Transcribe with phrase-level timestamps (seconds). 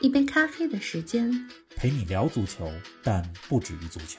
[0.00, 2.70] 一杯咖啡的时间，陪你聊足球，
[3.02, 4.18] 但不止于足球。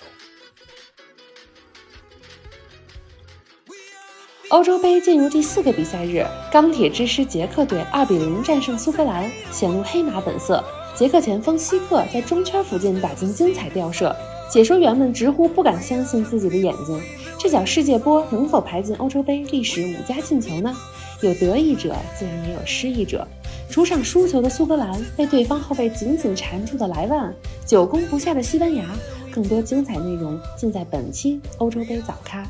[4.50, 10.64] 欧洲杯进入第四个比赛日，钢铁之师捷克队二比零战胜苏格兰，显露黑马本色。
[10.96, 14.14] 捷克前锋希克在中圈附近打进精彩吊射，
[14.52, 17.00] 解说员们直呼不敢相信自己的眼睛。
[17.40, 20.76] 这脚世界波能否排进欧洲杯历史五佳进球呢？
[21.22, 23.28] 有得意者，自然也有失意者。
[23.70, 27.34] 主场输球的苏格兰被对方后卫紧紧缠住的莱万，
[27.66, 28.86] 久攻不下的西班牙。
[29.32, 32.48] 更多精彩内容尽在本期欧洲杯早咖。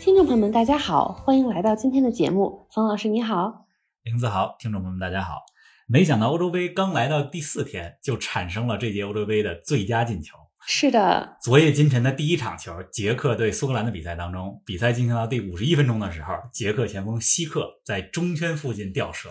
[0.00, 2.66] 听众朋友们，大家好，欢迎来到今天的节目。
[2.72, 3.66] 冯老师你好，
[4.02, 5.34] 林子豪，听众朋友们大家好。
[5.86, 10.38] 没想到欧洲杯刚来到第四天，就产生了这届欧洲杯的最佳进球。
[10.66, 19.28] 是的，昨夜今晨的第一场球，捷克对苏格兰的比赛当中，比赛进行到第五十一分钟的时候，捷克前锋希克在中圈附近吊射，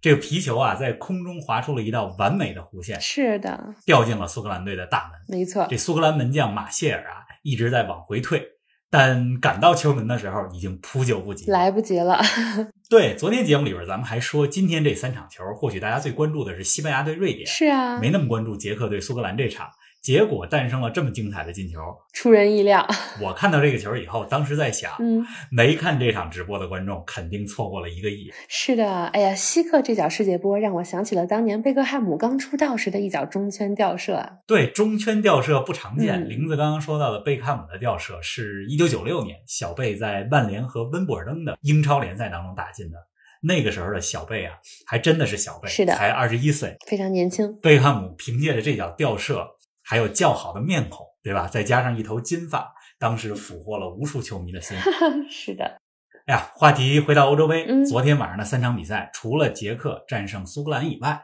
[0.00, 5.38] 这个皮球啊在空中划出了一道完美的弧线，是的，掉进了苏格兰队的大门。
[5.38, 8.44] 没错，这苏格兰门将马歇尔啊一直在往回退，
[8.90, 12.20] 但赶到球门的时候已经扑救不及，来不及了。
[12.90, 19.68] 对，昨天节目里边咱们还说，今天这三场球，或许大家最关注的是西班牙对瑞典，是啊，没那么关注捷克对苏格兰这场。
[20.06, 21.80] 结果诞生了这么精彩的进球，
[22.12, 22.86] 出人意料。
[23.20, 28.30] 我看到这个球以后，当时在想，嗯，没看这场直播的观众肯定错过了一个亿。
[28.48, 34.24] 是的，哎呀，希克这脚世界波让我想起了当年贝克汉姆刚出道时的一脚中圈吊射。
[34.46, 36.28] 对，中圈吊射不常见。
[36.28, 42.96] 林子刚刚说到的贝克汉姆的吊射，是一九九六年小贝在曼联和温布尔登的英超联赛当中打进的。
[43.42, 44.54] 那个时候的小贝啊，
[44.86, 47.52] 还真的是小贝，是的，才二十一岁，非常年轻。
[47.60, 49.46] 贝克汉姆凭借着这脚吊射。
[49.86, 51.46] 还有较好的面孔，对吧？
[51.46, 54.76] 再加上一头金发，当时俘获了无数球迷的心。
[55.30, 55.78] 是的。
[56.26, 61.22] 哎呀，话题回到欧洲杯，嗯，昨天晚上的三场比赛，除了捷克战胜苏格兰以外，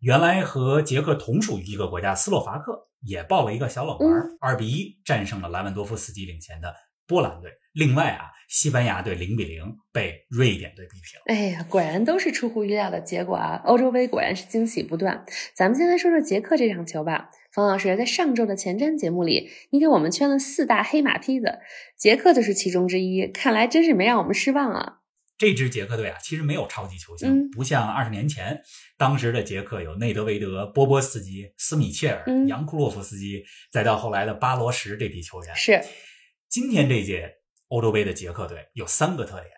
[0.00, 6.74] 原来和捷克同属于一个国家斯洛伐克也爆了一个小冷门，二比一战胜了莱万多夫斯基领衔的
[7.06, 7.50] 波兰队。
[7.72, 11.34] 另外啊，西班牙队零比零被瑞典队逼平。
[11.34, 13.62] 哎呀，果然都是出乎意料的结果啊！
[13.64, 15.24] 欧洲杯果然是惊喜不断。
[15.54, 17.30] 咱们先来说说捷克这场球吧。
[17.56, 21.58] 冯老师在上周的前瞻节目里，你给我们圈了四大黑马梯子，
[21.96, 23.26] 捷克就是其中之一。
[23.28, 24.98] 看来真是没让我们失望啊！
[25.38, 28.60] 这支捷克队啊，其实没有超级球星，嗯、不像二十年前，
[28.98, 33.42] 当时的捷克有内德维德、波波斯基、斯米切尔、扬库洛夫斯基，
[33.72, 35.56] 再到后来的巴罗什这批球员。
[35.56, 35.82] 是，
[36.50, 37.36] 今天这届。
[37.68, 39.50] 欧洲杯的捷克队有三个特点，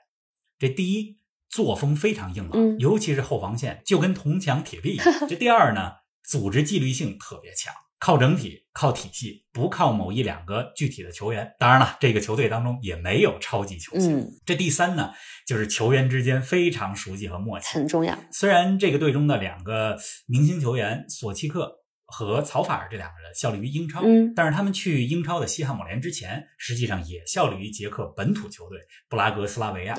[0.58, 1.18] 这第一，
[1.50, 5.06] 作风非常硬朗，尤其是后防线就跟铜墙铁壁一样。
[5.28, 5.92] 这第二呢，
[6.22, 11.50] 组织纪律性特别强，靠整体，靠体系，不靠某一两个具体的球员。
[11.58, 14.26] 当然了，这个球队当中也没有超级球星。
[14.46, 15.10] 这第三呢，
[15.46, 18.16] 就是球员之间非常熟悉和默契，很重要。
[18.30, 21.77] 虽然这个队中的两个明星球员索契克。
[22.10, 28.78] 和曹法尔这两个人效力于英超，嗯，但是他们去英超的西汉姆联之前，实际上也效力于捷克本土球队
[29.10, 29.94] 布拉格斯拉维亚，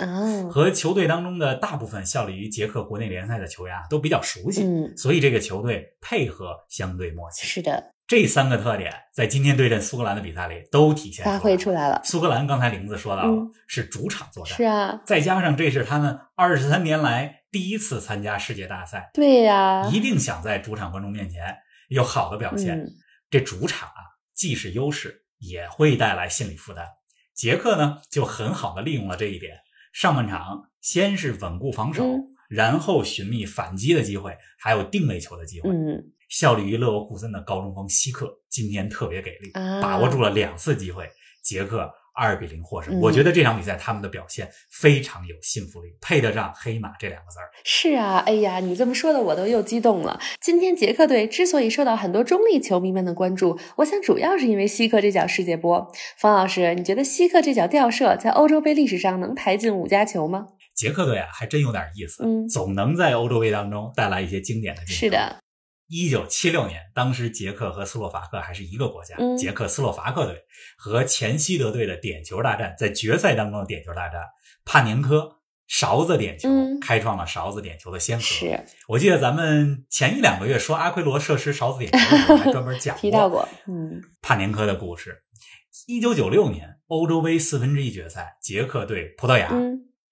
[0.49, 7.45] 和球队当中的大部分效力于捷克国内联赛的球员都比较熟悉，嗯，所以这个球队配合相对默契。
[7.45, 12.01] 是的，这三个特点在今天对阵苏格兰的比赛里都体现发挥出来了。
[12.03, 21.55] 苏格兰刚才玲子说到了，是主场作战，是啊，再加上这是他们二十三年来第一次参加世界大赛，对呀，一定想在主场观众面前。
[21.89, 22.87] 有好的表现，
[23.29, 24.01] 这主场啊，
[24.33, 26.87] 既是优势，也会带来心理负担。
[27.35, 29.57] 杰克呢，就很好的利用了这一点。
[29.91, 32.05] 上半场先是稳固防守，
[32.47, 35.69] 然后寻觅反击的机会，还有定位球的机会。
[35.69, 41.09] 嗯，效力于勒沃库森的高中锋希克今天特别给力，把握住了两次机会。
[41.43, 41.93] 杰克。
[42.15, 47.49] 二比零获胜，我觉得这场比赛他们的表现非常有信服力，配得上“黑马”这两个字儿。
[47.63, 50.19] 是啊，哎呀，你这么说的，我都又激动了。
[50.41, 55.91] 今天捷克队之所以受到很多中立球迷们的关注，我想主要是因为希克这脚世界波。
[56.17, 60.47] 方老师，你觉得希克这脚吊射在欧洲杯历史上能排进五佳球吗？
[60.75, 64.99] 捷克队啊，还真有点意思，嗯，总能在欧洲杯当中带来一些经典的进球。
[64.99, 65.37] 是的。
[65.89, 69.15] 一九七六年，当时捷克和斯洛伐克还是一个国家。
[69.17, 70.43] 嗯，捷克斯洛伐克队
[70.77, 74.21] 和前西德队的点球大战，在决赛当中的点球大战，
[74.63, 75.37] 帕年科
[75.67, 76.47] 勺子点球，
[76.79, 78.23] 开创了勺子点球的先河。
[78.23, 85.23] 是我记得咱们前一两个月说阿奎罗射失勺子点球的时候，还专门讲 提到过，嗯，帕年科的故事。
[85.87, 89.49] 一九九六年欧洲杯四分之一决赛，捷克对葡萄牙，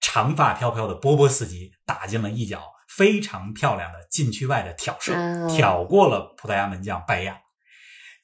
[0.00, 2.64] 长发飘飘的波波斯基打进了一脚
[2.96, 5.12] 非常漂亮的禁区外的挑射，
[5.48, 7.38] 挑过了葡萄牙门将拜亚。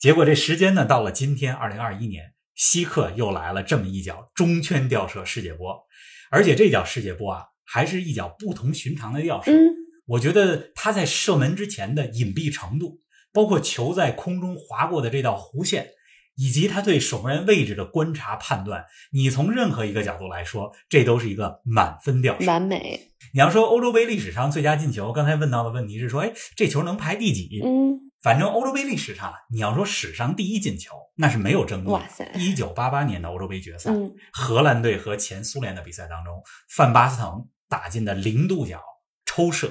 [0.00, 5.86] 结果这时间呢，到了今天二零二一年，希克又来了这么一脚中圈吊射世界波。
[6.30, 9.52] 而且这脚世界波啊，还是一脚不同寻常的吊射。
[9.52, 9.70] 嗯，
[10.06, 13.00] 我觉得他在射门之前的隐蔽程度，
[13.32, 15.90] 包括球在空中划过的这道弧线，
[16.36, 23.12] 以及他对守门员位置的观察判断，你从任何一个角度来说，这都是一个满分吊射，完美。
[23.32, 27.60] 你要说欧洲杯历史上最佳进球，刚才问到的问题是说，哎，这球能排第几？
[27.64, 28.00] 嗯。
[28.22, 31.88] 反正欧洲杯历史上，你要说史上第一进球，那是没有争议。
[31.88, 32.26] 哇塞！
[32.36, 33.92] 一九八八年的欧洲杯决赛，
[34.32, 38.82] 荷兰队和前苏联的比赛当中，范巴斯滕打进的零度角
[39.26, 39.70] 抽射，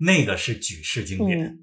[0.00, 1.56] 那个是举世经典。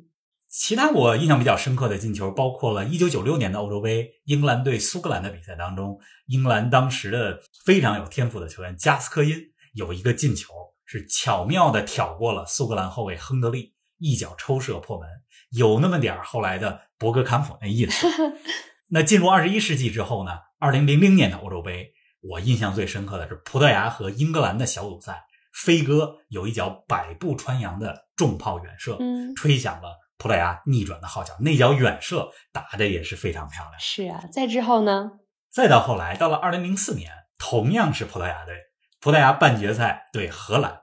[0.52, 9.34] 其他我印象比较深刻的进球，包括了一九九六年的欧洲杯，英格兰对苏格兰的比赛当中，英格兰当时的非常有天赋的球员加斯科因
[9.74, 10.54] 有一个进球，
[10.86, 15.08] 是巧妙的挑过了苏格兰后卫亨德利，一脚抽射破门。
[15.52, 18.06] 有那么点儿后来的博格坎普那意思。
[18.94, 20.32] 那进入二十一世纪之后呢？
[20.60, 28.98] 二零零零年的欧洲杯，我印象最深刻的是葡萄牙和英格兰的小组赛，飞哥有一脚百步穿杨的重炮远射，
[29.38, 31.34] 吹响了葡萄牙逆转的号角。
[31.40, 33.80] 那脚远射打的也是非常漂亮。
[33.80, 35.14] 是啊，再之后呢？
[35.50, 37.10] 再到后来，到了二零零四年，
[37.40, 38.56] 同样是葡萄牙队，
[39.00, 40.82] 葡萄牙半决赛对荷兰，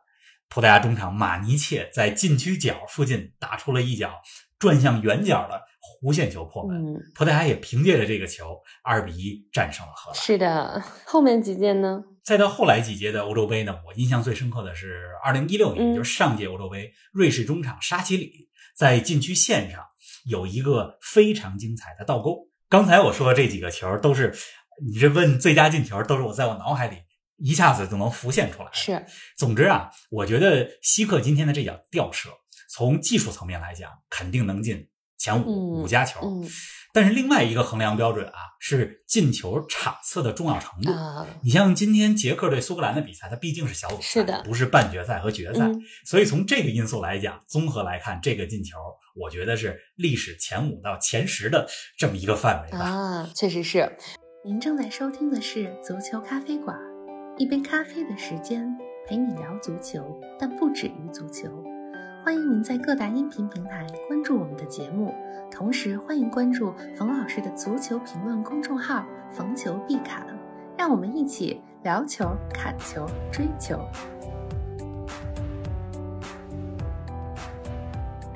[0.49, 4.14] 葡萄牙中场马尼切在禁区角附近打出了一脚。
[4.58, 10.20] 转向远角的弧线球破门，葡萄牙也凭借着这个球二比一战胜了荷兰。
[10.20, 12.02] 是的，后面几届呢？
[12.25, 13.79] 再到后来几届的欧洲杯呢？
[13.87, 19.84] 我印象最深刻的是二零一六年，就是上届欧洲杯，瑞士中场沙奇里在禁区线上
[20.25, 22.48] 有一个非常精彩的倒钩。
[22.69, 24.32] 刚才我说的这几个球都是，
[24.86, 26.98] 你这问最佳进球，都是我在我脑海里
[27.38, 28.69] 一下子就能浮现出来。
[28.72, 29.04] 是，
[29.36, 32.30] 总之啊，我觉得希克今天的这脚吊射。
[32.70, 36.42] 从技术层面来讲，肯定能进前五五加球。
[36.94, 40.90] 但是另外一个衡量标准啊，是进球场次的重要程度。
[41.42, 45.70] 你像今天捷克对苏格兰的比赛，它毕竟是小组赛，不是半决赛和决赛，
[46.06, 48.78] 所以从这个因素来讲，综合来看，这个进球，
[49.14, 51.68] 我觉得是历史前五到前十的
[51.98, 52.78] 这么一个范围吧。
[52.78, 53.92] 啊，确实是。
[54.44, 56.74] 您正在收听的是足球咖啡馆，
[57.36, 58.66] 一杯咖啡的时间
[59.06, 60.02] 陪你聊足球，
[60.40, 61.48] 但不止于足球。
[62.28, 65.14] 欢迎您在各大音频平台关注我们的节目，
[65.50, 69.02] 同时欢迎关注冯老师的足球评论公众号
[69.32, 70.26] “冯球必侃”，
[70.76, 73.80] 让我们一起聊球、砍球、追球。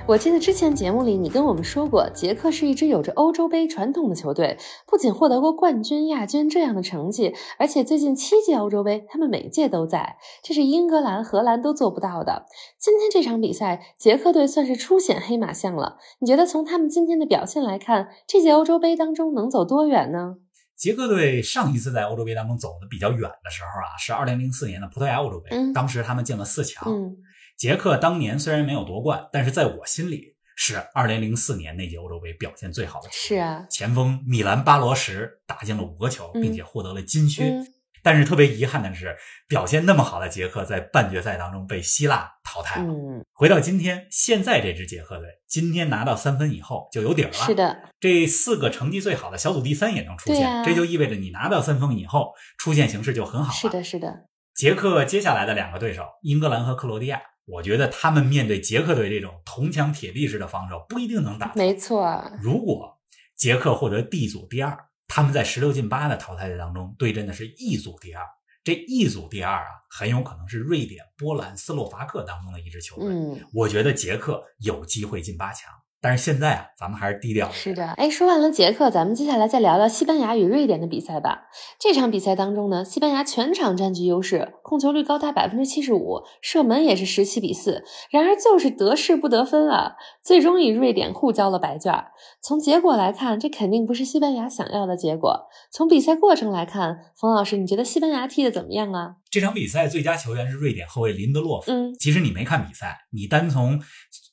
[0.05, 12.47] 我记得之前节目里你跟我们说过，捷克是一支有着欧洲杯传统的球队，不仅获得过冠军、亚军这样的成绩，而且最近七届欧洲杯他们每届都在，这是英格兰、荷兰都做不到的。
[12.79, 15.99] 今天这场比赛，捷克队算是初显黑马相了。
[16.19, 20.35] 你觉得从他们今天的表现来看，这届欧洲杯当中能走多远呢？
[20.77, 26.93] 捷克队上一次在欧洲杯当中走的比较远的时候啊，是二零零四年的葡萄牙欧洲杯，当时他们进了四强。
[27.57, 33.09] 捷克当年虽然没有夺冠，但是在我心里是2004年那届欧洲杯表现最好的。
[33.11, 37.53] 是啊，前锋米兰巴罗什打进了五个球，并且获得了金靴。
[38.05, 39.17] 但是特别遗憾的是，
[39.47, 42.93] 表现那么好的捷克在半决赛当中被希腊淘汰了。
[43.33, 47.33] 回到今天，现在这支捷克队今天拿到三分以后就有底儿了。
[47.33, 53.55] 是的，这四个成绩最好的小组第三也能出现，这就意味着你拿到三分以后出现形势就很好了。
[53.57, 54.27] 是的，是的。
[54.53, 57.23] 捷克接下来的两个对手，英格兰和克罗地亚。
[57.45, 61.53] 我觉得他们面对捷克队这种铜墙铁壁式的防守，不一定能打。
[61.55, 62.99] 没错，如果
[63.35, 68.25] 捷克获得 D 组第二，他们在十六进八的淘汰赛当中对阵的是 E 组第二。
[68.65, 73.09] 这 E 组第二啊，很有可能是瑞典、波兰、斯洛伐克当中的一支球队。
[73.09, 75.69] 嗯，我觉得捷克有机会进八强。
[76.03, 77.49] 但是现在啊，咱们还是低调。
[77.53, 81.45] 是的，哎，说完了捷克，咱们接下来再聊聊西班牙与瑞典的比赛吧。
[81.79, 87.85] 这场比赛当中呢，西班牙全场占据优势，控球率高达百分之七十五，射门也是十七比四。
[88.11, 91.95] 然而就是得势不得分啊，最终与瑞典互交了白卷。
[92.43, 95.47] 从结果来看，这肯定不是西班牙想要的结果。
[95.71, 99.15] 从比赛过程来看，冯老师，你觉得西班牙踢的怎么样啊？
[99.31, 101.71] 这场比赛最佳球员是瑞典后卫林德洛夫。
[101.71, 103.81] 嗯，其实你没看比赛，你单从。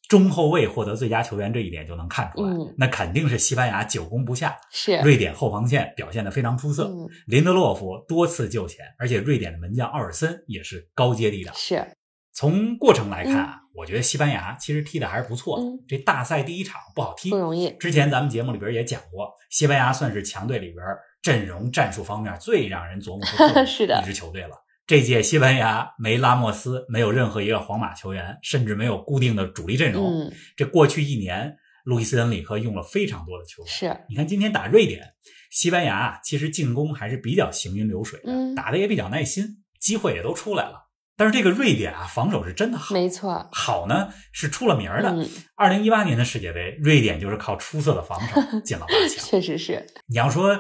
[0.10, 4.58] 中后卫获得最佳球员这一点就能看出来，那肯定是西班牙久攻不下。
[4.72, 6.92] 是瑞典后防线表现得非常出色，
[7.28, 11.54] 林德洛夫多次救前，而且瑞典的门将奥尔森也是高阶敌挡。
[11.56, 11.88] 是
[12.34, 15.66] 从过程来看啊，我觉得西班牙其实踢的还是不错的。
[15.88, 17.70] 这大赛第一场不好踢，不容易。
[17.80, 20.84] 之前咱们节目里边也讲过，西班牙算是强队里边
[21.22, 23.54] 阵容战术方面最让人琢磨不透
[23.86, 24.56] 的一支球队了。
[24.90, 30.34] 这届西班牙没拉莫斯，没有任何一个皇马球员，甚至没有固定的主力阵容。
[30.58, 33.72] 这过去一年，路易斯恩里克用了非常多的球员。
[33.72, 35.14] 是，你看今天打瑞典，
[35.52, 40.90] 西班牙其实进攻还是比较行云流水的，打的也比较耐心，机会也都出来了。
[41.16, 45.16] 但是这个瑞典啊，防守是真的好，没错，好呢是出了名的。
[45.56, 49.22] 二零一八年的世界杯，瑞典就是靠出色的防守进了八强。
[49.24, 50.60] 确实是，你要说。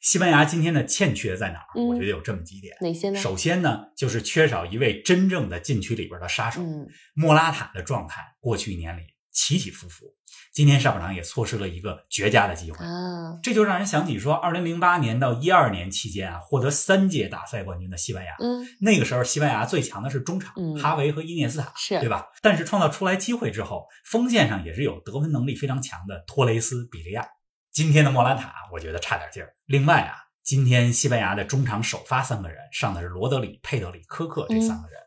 [0.00, 1.66] 西班牙今天的欠缺在哪儿？
[1.74, 2.76] 我觉得有这么几点。
[2.80, 3.18] 哪些呢？
[3.18, 6.60] 首先呢，就是缺少一位真正的禁区里边的杀手。
[7.14, 9.02] 莫拉塔的状态过去一年里
[9.32, 10.06] 起起伏伏，
[10.52, 13.38] 今天上半场也错失了一个绝佳的机会啊！
[13.42, 18.34] 这就让人想起说，二零零八年到一二年期间啊，获得三届大赛冠军的西班牙。
[18.38, 22.26] 嗯，那个时候西班牙最强的是中场，哈维和伊涅斯塔，是对吧？
[22.40, 27.26] 但是创造出来机会之后，锋线上也是有得分能力非常强的托雷斯、比利亚。
[27.78, 29.54] 今天的莫兰塔，我觉得差点劲儿。
[29.66, 34.98] 另外啊，今天西班牙的中场首发三个人上的是罗德里、佩德里、科克这三个人。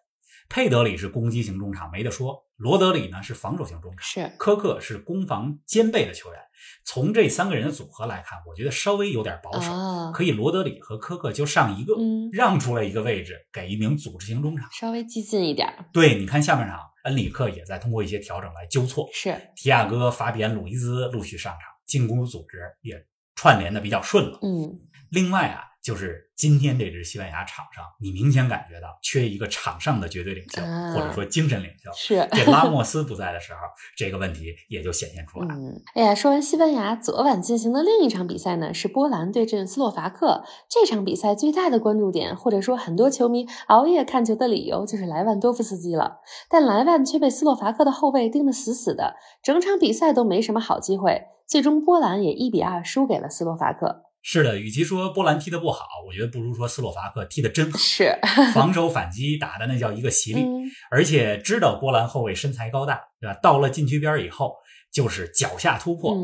[0.47, 6.39] 佩德里是攻击型中场，没得说；罗德里呢是防守型中场，是科克是攻防兼备的球员。
[6.85, 9.69] 从这三个人的组合来看，我觉得稍微有点保守，
[10.13, 11.93] 可以罗德里和科克就上一个，
[12.31, 15.67] 让出来一个位置给一名组织型中场，稍微激进一点。
[15.91, 21.63] 对，你看下半场，恩里克也在通过一些调整来纠错，是提亚戈、法比安、鲁伊兹陆续上场。
[21.85, 24.39] 进攻组织也串联的比较顺了。
[24.41, 30.61] 嗯，另外啊，就是今天这支西班牙场上，你明显感觉到缺一个场上的绝对领袖，
[30.93, 31.91] 或者说精神领袖。
[31.95, 33.59] 是这拉莫斯不在的时候，
[33.97, 35.55] 这个问题也就显现出来。
[35.55, 40.43] 嗯，哎呀，说完西班牙，昨晚进行的另一场比赛呢，是波兰对阵斯洛伐克。
[40.69, 46.19] 这场比赛最大的关注点，或者说很多球迷熬夜看球的理由，就是莱万多夫斯基了。
[46.47, 51.23] 但莱万却被斯洛伐克的后卫盯得死死的，整场比赛都没什么好机会。
[51.47, 54.03] 最终，波兰也一比二输给了斯洛伐克。
[54.23, 57.77] 是的，与其说波兰踢得不好，我觉得不如说斯洛伐克踢得真好。
[57.77, 58.17] 是，
[58.53, 60.45] 防守反击打的那叫一个 犀利，
[60.91, 63.33] 而且知道波兰后卫身材高大，对吧？
[63.41, 64.53] 到了禁区边以后，
[64.91, 66.15] 就是脚下突破，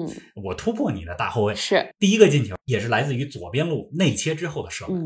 [0.44, 1.56] 我突破你的大后卫。
[1.56, 5.04] 是，第一个进球也是来自于左边路内切之后的射门。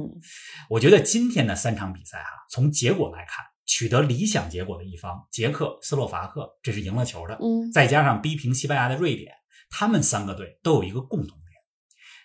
[0.69, 7.35] 我觉得今天的三场比赛哈，从结果来看，取得理想结果的一方捷克斯洛伐克，这是赢了球的。
[7.35, 9.31] 嗯，再加上逼平西班牙的瑞典。
[9.73, 11.40] 他们三个队都有一个共同点，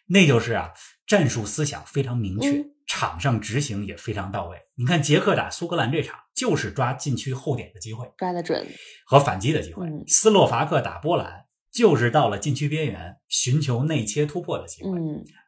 [0.08, 0.72] 那就是啊，
[1.06, 4.56] 战术思想非常明确，场上执行也非常到位。
[4.76, 8.66] 你看捷克打苏格兰这场，就是抓禁区后点的机会，抓得准
[9.06, 14.90] 和反击的机会；斯洛伐克打波兰，就是到了禁区边缘寻求内切突破的机会；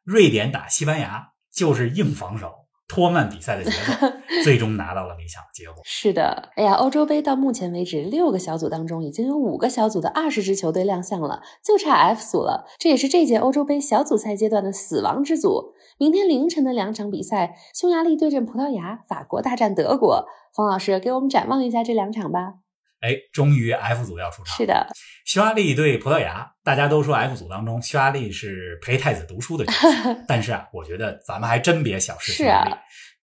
[0.04, 2.67] 瑞典打西班牙，就是硬防守。
[2.88, 4.06] 拖慢比赛的节奏，
[4.42, 5.74] 最终拿到了理想的结果。
[5.84, 12.66] 是的，哎呀，欧洲杯到目前为止，六个小组当中已经有五个小组的二十支球队亮相了，就差 F 组了。
[12.78, 15.74] 这也是这届欧洲杯小组赛阶段的死亡之组。
[15.98, 20.26] 明天凌晨的两场比赛，匈牙利对阵葡萄牙，法国大战德国。
[20.54, 22.54] 冯老师给我们展望一下这两场吧。
[23.00, 24.56] 哎，终于 F 组要出场。
[24.56, 24.86] 是的，
[25.24, 32.72] 匈牙利对葡萄牙，大家都说 F 组当中匈牙利是陪太子读书的角色， 但是啊，我觉得咱们还真别小视匈牙利。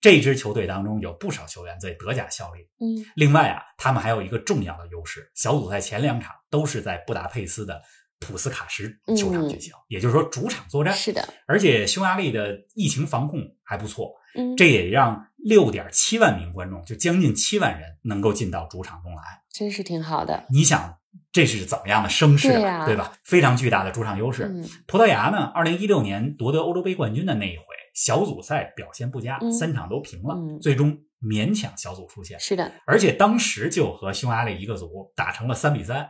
[0.01, 2.61] 这支球队当中有不少球员在德甲效力。
[2.79, 7.81] 嗯，另外啊，他们还有一个重要的优势，小组赛前两场都是在布达佩斯的
[8.19, 10.93] 普斯卡什球场举行，也就是说主场作战。
[10.93, 14.13] 是的，而且匈牙利的疫情防控还不错。
[14.37, 19.21] 嗯，这也让六点七万名观众，就将近七万人能够进到主场中来，
[19.53, 20.43] 真是挺好的。
[20.49, 20.97] 你想，
[21.31, 22.83] 这是怎么样的声势啊？
[22.83, 23.13] 对吧？
[23.23, 24.51] 非常巨大的主场优势。
[24.87, 32.39] 葡萄牙呢，二零一六年夺得欧洲杯冠军的那一回，小组赛表现不佳，三场都平了，最终勉强小组出线。
[32.39, 36.09] 是的，而且当时就和匈牙利一个组，打成了三比三。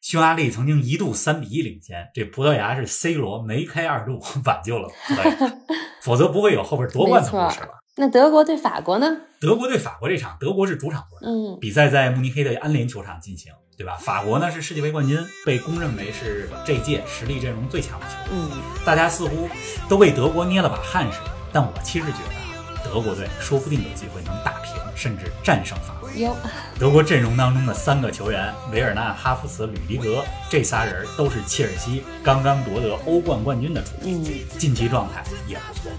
[0.00, 5.58] 匈牙利曾经一度三比一领先，这葡萄牙是 C 罗梅开二度 挽救了葡萄牙，
[6.00, 7.79] 否则不会有后边夺冠的故事了。
[8.00, 9.14] 那德国对法国呢？
[9.38, 13.98] 德国对法国这场，德国是主场作战，嗯，比赛在慕尼黑的安联球场进行，对吧？
[14.00, 18.32] 法国呢是世界杯冠军，被公认为是这届实力阵容最强的球队。
[18.32, 18.50] 嗯，
[18.86, 19.50] 大家似乎
[19.86, 26.10] 都为德国捏了把汗似的，但我其实觉得啊，德国队说不定有机会能打平，甚至战胜法国。
[26.16, 26.34] 有
[26.78, 35.92] 德国阵容当中的三个球员维尔纳、哈弗茨、吕迪格，这仨人都是切尔西刚刚夺得欧冠冠军的主力，嗯近期状态也不错。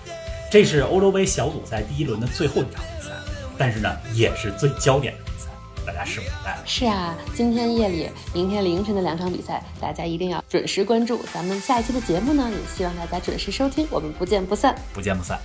[0.51, 3.13] 这是欧洲杯小组赛第一轮的最后一场比赛，
[3.58, 5.48] 但是呢，也是最焦点的比赛。
[5.86, 6.60] 大家拭目以待。
[6.65, 11.24] 是啊，今天夜里、明天凌晨的两场比赛，大家一定要准时关注。
[11.34, 14.75] 咱们下一期的节目呢，也希望大家准时收听，我们不见不散。
[14.93, 15.39] 不见不散。